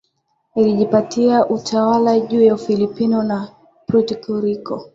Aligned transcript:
ilijipatia 0.55 1.45
utawala 1.47 2.19
juu 2.19 2.41
ya 2.41 2.55
Ufilipino 2.55 3.23
na 3.23 3.49
Puerto 3.87 4.39
Rico 4.41 4.89